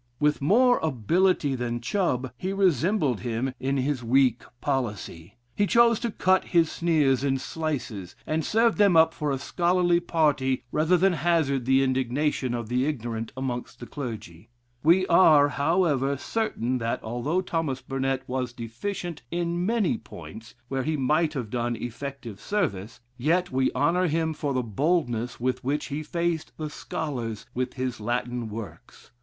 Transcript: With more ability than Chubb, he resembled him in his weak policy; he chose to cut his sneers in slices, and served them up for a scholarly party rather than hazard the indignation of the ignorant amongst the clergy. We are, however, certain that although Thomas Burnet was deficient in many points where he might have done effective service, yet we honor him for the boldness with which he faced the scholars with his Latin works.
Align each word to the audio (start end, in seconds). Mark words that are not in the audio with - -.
With 0.19 0.41
more 0.41 0.79
ability 0.79 1.53
than 1.53 1.79
Chubb, 1.79 2.31
he 2.35 2.53
resembled 2.53 3.19
him 3.19 3.53
in 3.59 3.77
his 3.77 4.03
weak 4.03 4.41
policy; 4.59 5.35
he 5.55 5.67
chose 5.67 5.99
to 5.99 6.09
cut 6.09 6.43
his 6.45 6.71
sneers 6.71 7.23
in 7.23 7.37
slices, 7.37 8.15
and 8.25 8.43
served 8.43 8.79
them 8.79 8.97
up 8.97 9.13
for 9.13 9.29
a 9.29 9.37
scholarly 9.37 9.99
party 9.99 10.63
rather 10.71 10.97
than 10.97 11.13
hazard 11.13 11.65
the 11.65 11.83
indignation 11.83 12.55
of 12.55 12.67
the 12.67 12.87
ignorant 12.87 13.31
amongst 13.37 13.79
the 13.79 13.85
clergy. 13.85 14.49
We 14.81 15.05
are, 15.05 15.49
however, 15.49 16.17
certain 16.17 16.79
that 16.79 17.03
although 17.03 17.41
Thomas 17.41 17.79
Burnet 17.83 18.23
was 18.25 18.53
deficient 18.53 19.21
in 19.29 19.63
many 19.67 19.99
points 19.99 20.55
where 20.67 20.81
he 20.81 20.97
might 20.97 21.33
have 21.35 21.51
done 21.51 21.75
effective 21.75 22.39
service, 22.41 23.01
yet 23.19 23.51
we 23.51 23.71
honor 23.73 24.07
him 24.07 24.33
for 24.33 24.51
the 24.51 24.63
boldness 24.63 25.39
with 25.39 25.63
which 25.63 25.89
he 25.89 26.01
faced 26.01 26.53
the 26.57 26.71
scholars 26.71 27.45
with 27.53 27.75
his 27.75 27.99
Latin 27.99 28.49
works. 28.49 29.11